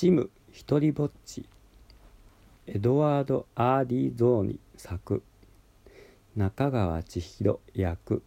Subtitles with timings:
[0.00, 1.44] チム一人ぼっち。
[2.66, 5.22] エドワード・アーディ・ゾーニ作。
[6.34, 8.22] 中川千尋役。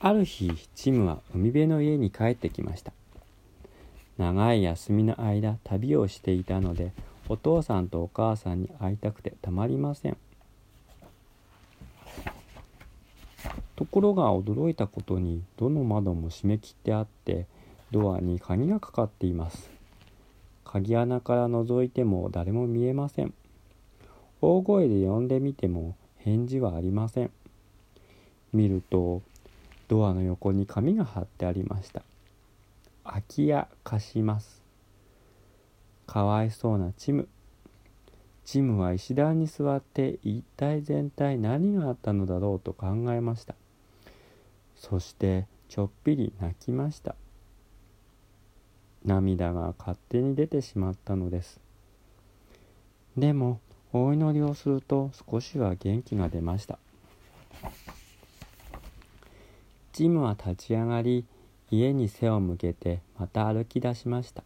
[0.00, 2.92] ある日チムは海辺の家に帰ってきました。
[4.18, 6.90] 長い休みの間旅をしていたので
[7.28, 10.16] お父さんとお母さんに会いたくてたまりません。
[13.76, 17.46] ところが驚いたことにどの窓も閉め切ってあって
[17.90, 19.70] ドアに鍵がかかっています。
[20.64, 23.32] 鍵穴から覗いても誰も見えません。
[24.40, 27.30] 大声で呼んでみても返事はありません。
[28.52, 29.22] 見ると
[29.88, 32.02] ドアの横に紙が貼ってありました。
[33.04, 34.62] 空き家貸します。
[36.06, 37.28] かわいそうなチム。
[38.44, 43.54] チムは石段に座って一体全体何があったのだろうと考えました。
[44.76, 47.14] そしてちょっぴり泣きました。
[49.06, 51.60] 涙が勝手に出てしまったのです。
[53.16, 53.60] でも
[53.92, 56.78] お祈りをすると少しは元気が出ました。
[59.92, 61.24] ジムは立ち上がり
[61.70, 64.42] 家に背を向けてまた歩き出しました。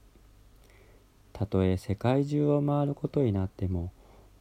[1.33, 3.91] たとえ世界中を回ることになっても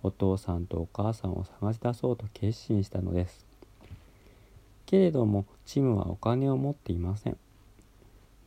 [0.03, 3.45] お父さんとお母さんを探し出そうと決心したのです。
[4.85, 7.37] けれどもチムはお金を持っていません。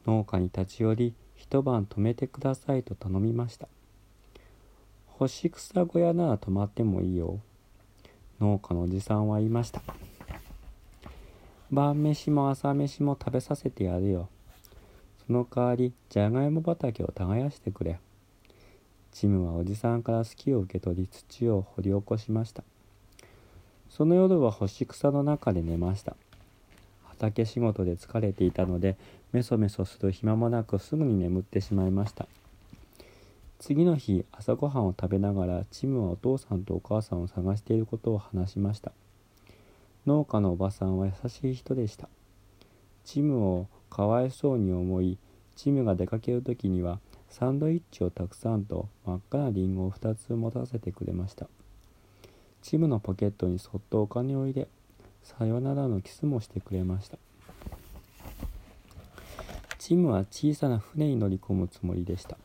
[0.07, 1.15] 農家に立ち寄り
[1.53, 3.69] 一晩泊めてくださいと頼みました。
[5.07, 7.41] 干し草小屋なら泊まってもいいよ。
[8.41, 9.83] 農家のおじさんは言いました。
[11.71, 14.31] 晩飯も朝飯も食べさせてやるよ。
[15.27, 18.01] その代わりじゃがいも畑を耕してくれ。
[19.13, 22.65] チムはおじさんから好きを受け取り土を掘り起こしました。
[23.91, 26.17] その夜は干し草の中で寝ました。
[27.23, 28.97] 畑仕事で疲れていたので
[29.33, 32.27] メソメソする暇もなくすぐに眠ってしまいました。
[33.61, 38.91] 次の日朝ごはんを食べながらチムはお父さんとお母さんを探していることを話しました。
[40.05, 42.09] 農家のおばさんは優しい人でした。
[43.05, 45.17] チムをかわいそうに思い
[45.55, 51.47] チムが出かける時にはサンドイッチをたくさんと真っ赤なリンゴを2つ持たせてくれました。
[52.63, 54.67] チムのポケットにそっとお金を入れ
[55.23, 57.19] さよならのキスもしてくれました。
[59.79, 62.37] チムは小さな船に乗り込むつもりでした。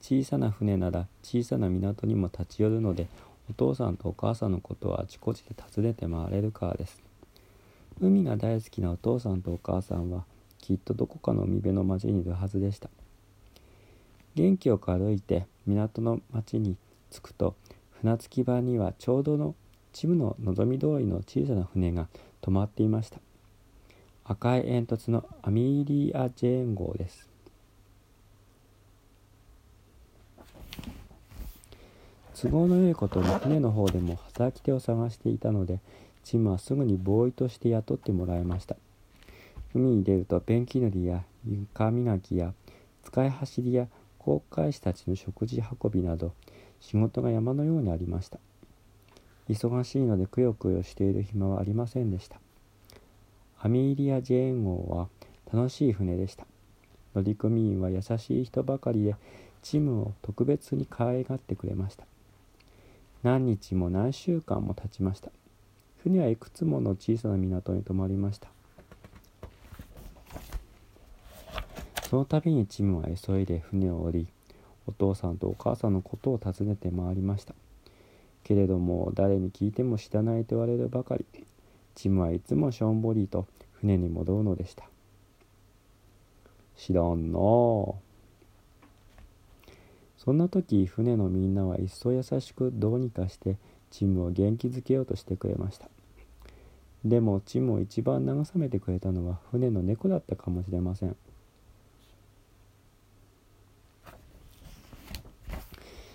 [0.00, 3.06] 小さな船なら小さな港にも立ち寄るので
[3.48, 7.02] お父さんとお母さんのことはあちこちで訪ねて回れるからです。
[8.00, 10.24] 海が大好きなお父さんとお母さんは
[10.58, 12.90] きっとどこかの海辺の町にいるはずでした。
[14.34, 16.76] 元気よく歩いて港の町に
[17.10, 17.54] 着くと
[18.00, 19.54] 船着き場にはちょうどの
[19.94, 22.08] チムの望み通りの小さな船が
[22.42, 23.20] 止まっていました。
[24.24, 27.28] 赤い煙突のアミリア・ジェーン号です。
[32.36, 35.78] 都合の良いことに船の方でも働き手を探していたので
[36.24, 38.76] チムはすぐにボーイとして雇ってもらいました。
[39.74, 42.52] 海に出るとペンキ塗りや床磨きや
[43.04, 43.86] 使い走りや
[44.18, 46.32] 航海士たちの食事運びなど
[46.80, 48.40] 仕事が山のようにありました。
[49.48, 52.40] 忙しいのでくよくよしている暇はありませんでした。
[53.60, 55.08] アミーリア・ジェーン号は
[55.52, 56.46] 楽しい船でした。
[57.14, 59.16] 乗組員は優しい人ばかりで
[59.62, 62.04] チームを特別に可愛がってくれました。
[63.22, 65.30] 何日も何週間も経ちました。
[66.02, 68.48] 船はいくつもの小さな港に泊まりました。
[72.10, 74.28] その度にチムは急いで船を降り
[74.86, 77.54] お父さんとお母さんのことを尋ねて回りました。
[78.44, 81.24] けれども誰に聞いても知らないと言われるばかり。
[81.94, 84.88] チムはいつもしょんぼりと船に戻るのでした。
[86.76, 87.40] 知らんなあ。
[90.18, 93.56] そんな時船のみんなは一層優しくどうにかして
[93.90, 95.88] チームを元気づけようとしてくれました。
[97.04, 101.16] でもチームを一番慰めてくれたのは船の猫だったかもしれません。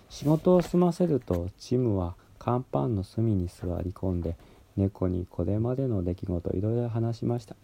[0.09, 4.35] 仕事を済ませるとチームは甲板の隅に座り込んで
[4.77, 7.55] 猫にこれまでの出来事いろいろ話しました。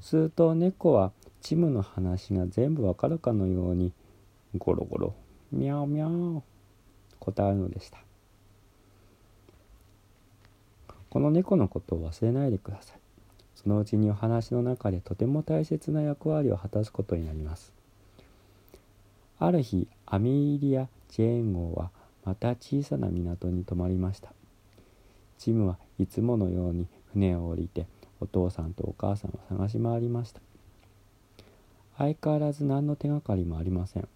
[0.00, 3.92] すると猫はチムの話が全部わかるかのように
[4.56, 5.14] ゴロゴロ
[5.52, 6.42] ミャオミャオ
[7.18, 7.98] 答えるのでした。
[11.10, 12.98] この猫のことを忘れないでください。
[13.54, 17.72] そのうちにお話の中でとても大切な役割を果たすことになります。
[19.38, 21.90] ある日アミーリア・ジェーン号は
[22.24, 24.32] また小さな港に泊まりました。
[25.38, 27.86] チムはいつものように船を降りて
[28.20, 30.40] お父さんとお母さんを探し回りました。
[31.98, 34.08] 相変わらず何の手がかりもありません。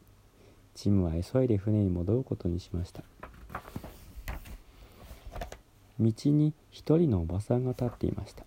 [0.75, 3.03] チムは急いで船に戻ることにしました。
[5.99, 8.45] 道に一人のおばさんが立っていました。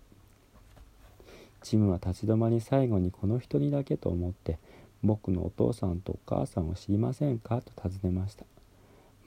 [1.62, 4.58] チムは立ち止まり最後にこの一人だけと思って
[5.02, 8.46] 僕のお父さんとお母さんを知りませんかと尋ねました。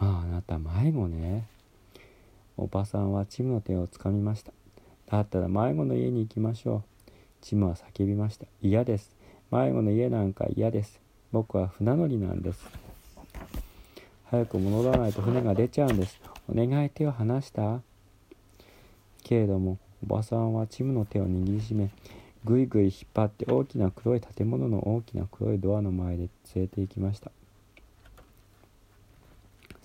[0.03, 1.47] まああなた迷子ね。
[2.57, 4.51] おばさんはチムの手をつかみました。
[5.09, 7.11] だったら迷子の家に行きましょう。
[7.39, 8.45] チムは叫びました。
[8.61, 9.15] 嫌です。
[9.49, 10.99] 迷子の家なんか嫌です。
[11.31, 12.59] 僕は船乗りなんです。
[14.25, 16.19] 早く戻らないと船が出ちゃうんです。
[16.49, 17.79] お願い手を離した？
[19.23, 21.89] けれどもおばさんはチムの手を握りしめ
[22.43, 27.31] ぐいぐい引っ張って大きな黒い建物の大きな黒いドアの前で連れて行きました。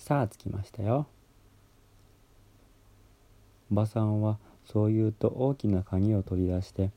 [0.08, 1.06] さあ着きましたよ。
[3.70, 6.93] おばさんはそう言うと大きな鍵を取り出して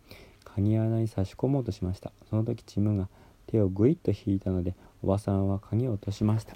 [0.46, 2.14] 鍵穴に差し込もうとしました。
[2.30, 3.10] その時チムが
[3.48, 6.54] 手をぐいっと引いたのでおばさんは鍵を落としました。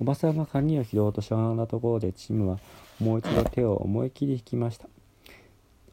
[0.00, 2.60] おばさんが鍵を拾おうとしゃがんだところでチムは
[3.00, 4.88] もう一度手を思い切り引きました。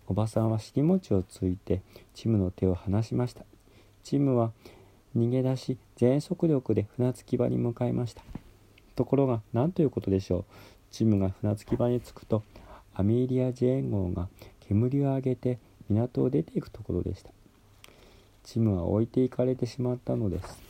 [0.06, 1.82] おばさんは尻餅をついて
[2.14, 3.46] チムの手を離しました。
[4.04, 4.52] チムは
[5.18, 8.22] 逃げ出し全速力で船着き場に向かいました。
[9.02, 10.46] ところが何ということでしょう。
[10.92, 12.44] チムが船着き場に着くと
[12.94, 14.28] アメリア・ジェーン号が
[14.68, 15.58] 煙を上げて
[15.90, 17.32] 港を出ていくところでした。
[18.44, 20.62] チムは置いていかれてしまったのです。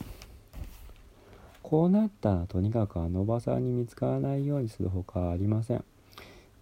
[1.62, 5.84] こうなったらとにかくあのおばさんに見つからないようにするほかありません。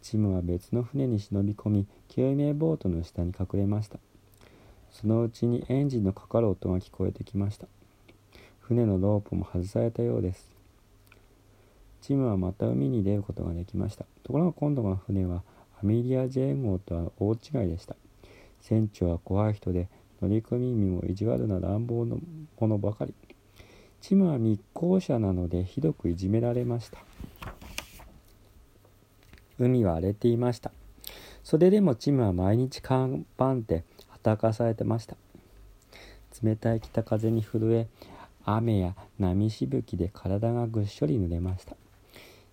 [0.01, 3.99] チムは別の船に忍び込み救命ボートの下に隠れました。
[4.89, 7.67] そのうちにエンジンのかかる音が聞こえてきました。
[8.59, 10.48] 船のロープも外されたようです。
[12.01, 14.05] チームはまた海に出ることができました。
[14.23, 15.43] ところが今度の船は
[15.81, 17.95] アメリア・ジェーン号とは大違いでした。
[18.61, 19.87] 船長は怖い人で
[20.21, 22.15] 乗組員も意地悪な乱暴な
[22.59, 23.13] ものばかり。
[24.01, 26.99] チムは密航者なのでひどくいじめられました。
[29.57, 30.71] 海は荒れていました。
[31.43, 35.15] それでもチムは毎日看板で働かされてました。
[36.41, 37.87] 冷たい北風に震え
[38.45, 41.75] 雨や波しぶきで体がぐっしょり濡れました。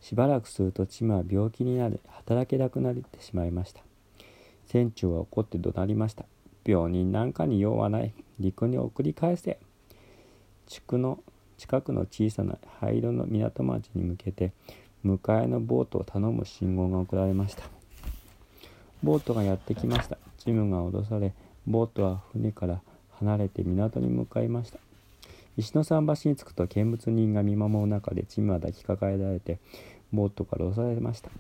[0.06, 3.81] しばらくするとチムは病気になり働けなくなってしまいました。
[4.69, 6.26] 船長は怒って怒鳴りました。
[6.64, 8.14] 病人なんかに用はない。
[8.38, 9.58] 陸に送り返せ。
[10.69, 11.19] 地区の
[11.58, 14.53] 近くの小さな灰色の港町に向けて
[15.05, 17.64] 迎えのボートを頼む信号が送られました。
[19.02, 20.19] ボートがやってきました。
[20.38, 21.35] チムが脅され
[21.67, 22.81] ボートは船から
[23.19, 24.79] 離れて港に向かいました。
[25.56, 29.59] 石の桟橋に着くと見物人が見守る中でチムは抱きかかえられて
[30.12, 31.31] ボートから押されました。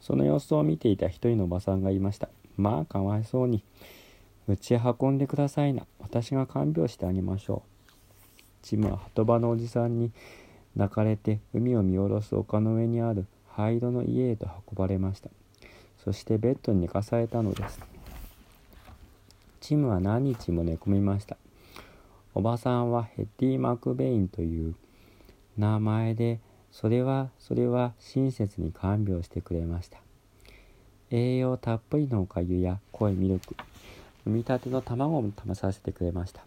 [0.00, 2.28] その様子を見ていた一人のおばさんがいました。
[2.56, 3.62] まあかわいそうに。
[4.48, 5.86] うちへ運んでくださいな。
[6.00, 8.40] 私が看病してあげましょう。
[8.62, 10.10] チムは鳩場のおじさんに
[10.74, 15.30] 抱かれて海を見下ろす丘の上にある灰色の家へと運ばれました。
[16.04, 17.80] そしてベッドに寝かされたのです。
[19.60, 21.36] チムは何日も寝込みました。
[22.34, 24.74] おばさんはヘッティ・マクベインという
[25.58, 26.40] 名前で
[26.72, 29.98] それはそれは親切に看病してくれました。
[31.10, 33.56] 栄養たっぷりのおかゆや濃いミルク
[34.24, 36.42] 産みたての卵も食べさせてくれました。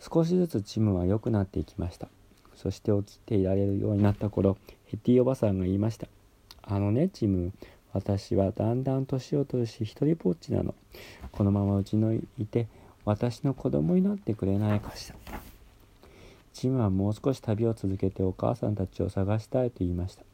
[0.00, 2.08] 少しずつチムは良くなっていきました。
[2.54, 6.06] そして起きていられるようになった頃ヘティおばさんが言いました。
[6.62, 7.52] あのねチム
[7.92, 10.74] 私はだんだん年を取るし一人ぼっちなの。
[11.32, 12.68] このままうちのいて
[13.04, 15.16] 私の子供になってくれないかしら。
[16.56, 20.24] チムはもう少し旅を続けてお母さんたちを探したいと言いました。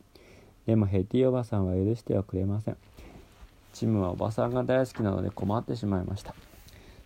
[0.66, 2.76] でもヘティおばさんは許してはくれません。
[3.72, 6.36] チムはおばさんが大好きなので困ってしまいました。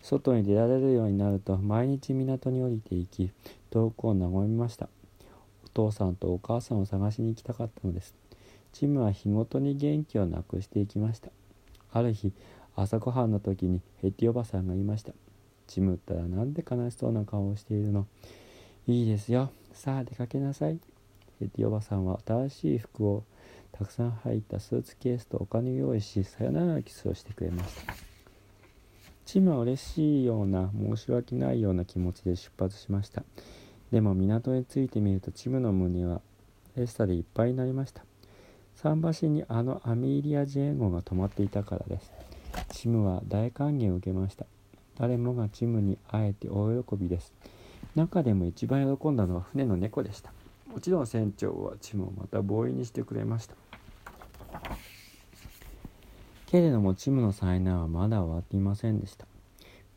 [0.02, 3.30] 外に出られるようになると毎日港に降りていき
[3.70, 4.86] 遠くを和みました。
[5.64, 8.14] お父さんとお母さんを探しに行きたかったのです。
[8.74, 11.30] チムは日ごとに元気をなくしていきました。
[11.90, 12.32] ある日
[12.74, 15.14] 朝ごはんの時にヘティおばさんが言いました。
[15.68, 18.06] チムったらなんで悲しそうな顔をしているの。
[18.88, 19.50] いいですよ。
[19.72, 20.78] さあ出かけなさい。
[21.40, 23.24] ヘティおばさんは新しい服を
[23.72, 27.94] たくさん入ったスーツケースとお金を用意しさよならのキスをしてくれました。
[29.24, 33.24] チームは嬉しいような申し訳ないような気持ちで出発しました。
[33.90, 36.20] でも港に着いてみるとチムの胸は
[36.76, 38.04] エスタでいっぱいになりました。
[38.80, 42.12] 桟橋にあのアミリア・ジェーン号が止まっていたからです。
[42.70, 44.46] チムは大歓迎を受けました。
[44.96, 47.32] 誰もがチムに会えて大喜びです。
[47.96, 50.30] 中でも一番喜んだのは船の猫でした。
[50.66, 53.54] もちろん船長はチムをまたボーイにしてくれました。
[56.44, 59.26] けれどもチムの災難はまだ終わっていませんでした。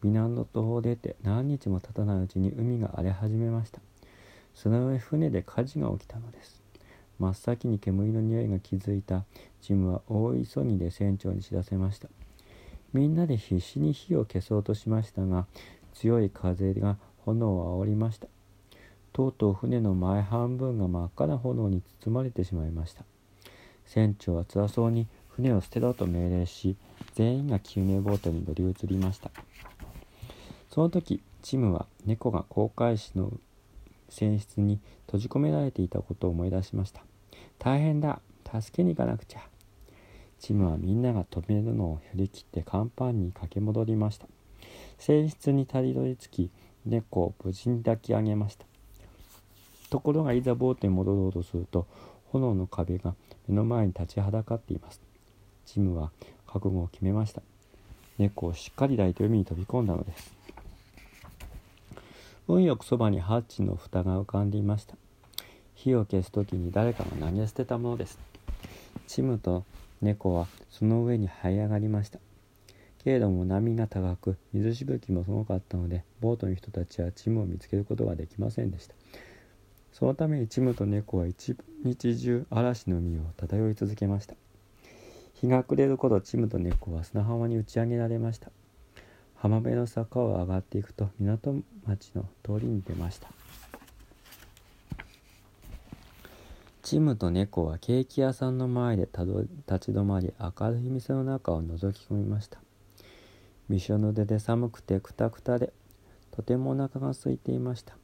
[0.02, 3.82] 港を出て何日も経たないうちに海が荒れ始めました。
[4.56, 6.62] その上船で火事が起きたのです。
[7.20, 9.26] 真っ先に煙の匂いが気づいた。
[9.62, 12.08] ジムは大急ぎで船長に知らせました。
[12.94, 15.46] みんなで必死に火を消そうとしましたが
[15.94, 16.98] 強い風が
[17.34, 18.28] 炎を煽りました。
[19.14, 23.04] とうとう船の前半分が真っ赤な炎に包まれてしまいました。
[23.86, 26.76] 船長は辛そうに船を捨てろと命令し
[27.16, 29.32] 全員が救命ボートに乗り移りました。
[30.70, 33.32] その時チムは猫が航海士の
[34.10, 37.02] 船室に閉じ込められていたことを思い出しました。
[37.58, 39.40] 大変だ助けに行かなくちゃ。
[40.40, 44.28] チムはみんなが止めるのを振り切って甲板に駆け戻りました。
[44.98, 46.52] 船室にたどり着き
[46.86, 48.66] 猫を無事に抱き上げました。
[49.90, 51.88] ところがいざボートに戻ろうとすると
[52.32, 53.16] 炎の壁が
[53.48, 55.02] 目の前に立ちはだかっています。
[55.66, 56.12] チムは
[56.48, 57.42] 覚悟を決めました。
[58.18, 60.34] 猫をしっかり抱いて海に飛び込んだのです。
[62.48, 64.96] 運よくそばにハッチの蓋が浮かんでいました。
[65.76, 68.20] 火を消す時に誰かが投げ捨てたものです。
[69.08, 69.64] チムと
[70.02, 72.20] 猫はその上に這い上がりました。
[73.04, 78.96] けれども波が高く水しぶきもすごかったのでボートの人たちはチムを見つけることができませんでした。
[79.94, 84.36] そのためにチムと猫は一日中嵐の海を漂い続けました。
[85.34, 88.52] 日が暮れる頃チムと猫は砂浜に打ち上げられました。
[89.36, 93.30] 浜辺の坂を上がっていくと港町の通りに出ました。
[96.82, 99.24] チムと猫はケーキ屋さんの前で立
[99.80, 102.60] ち止まり明るい店の中を覗き込みました。
[103.70, 105.72] びしょ濡れで寒くてくたくたで
[106.32, 107.96] とてもお腹が空いていました。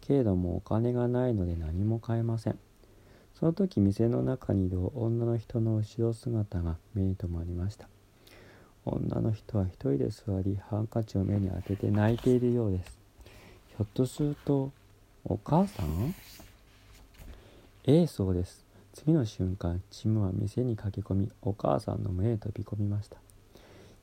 [0.00, 2.58] けれどもお金がないので何も買えません。
[3.34, 7.88] その時店の中にいる女の人の後ろ姿が目に留まりました。
[8.84, 12.98] 女の人は一人で座りハンカチを目に当てて泣いているようです。
[13.68, 14.72] ひょっとすると
[15.24, 16.14] お母さん？
[17.84, 18.64] ええそうです。
[18.92, 23.18] 次の瞬間チムは店に駆け込みお母さんの胸へ飛び込みました。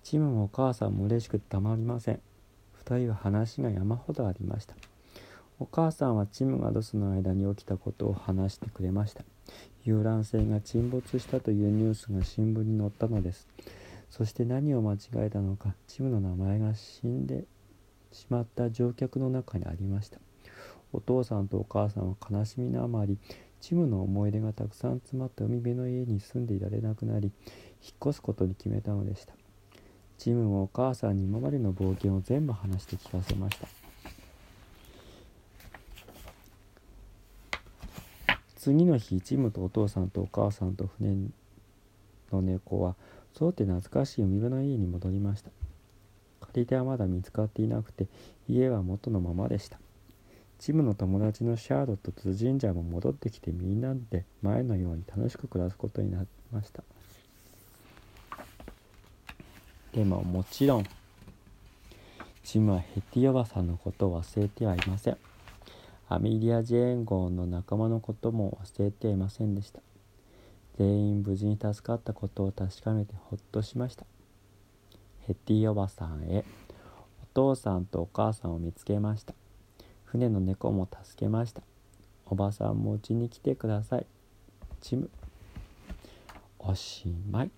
[0.10, 2.22] チムもお母さんも嬉しくてたまりません。
[2.72, 4.74] 二人は話が山ほどありました。
[5.60, 9.26] お母さんはチムがロスの間に起きたことを話してくれました。
[9.84, 13.50] 遊覧船が沈没したというニュースが新聞に載ったのです。
[14.10, 17.44] そして何を間違えたのかチムの名前が死んで
[18.14, 20.20] しまった乗客の中にありました。
[20.94, 23.18] お父さんとお母さんは悲しみのあまり
[23.60, 27.30] チムの思い出がたくさん詰まった海辺の家に住んでいられなくなり
[27.82, 29.34] 引っ越すことに決めたのでした。
[30.18, 33.68] チムもお母さんに今までの冒険を全部話して聞かせました。
[38.56, 41.30] 次の日チムとお父さんとお母さんと船
[42.32, 42.96] の猫は
[43.34, 45.52] そうって懐かしい海辺の家に戻りました。
[46.42, 48.08] 借り手はまだ見つかっていなくて
[48.50, 49.80] 家は元のままでした。
[50.60, 56.84] チムの友達のシャーロットとジンジャーも戻ってきてみんなで前のように楽しく暮らすことになりました。
[59.98, 60.86] でももちろん
[62.44, 65.18] チムはヘティおばさんのことを忘れてはいません。
[66.08, 69.82] アミリア・ジェーン号の仲間のことも忘れていませんでした。
[70.78, 74.06] 全員無事に助かったことを確かめてほっとしました。
[75.22, 76.46] ヘティおばさんへ
[77.24, 79.34] お父さんとお母さんを見つけました。
[80.06, 81.64] 船の猫も助けました。
[82.28, 84.06] おばさんもうちに来てください。
[84.80, 85.10] チム。
[86.60, 87.50] おしまい。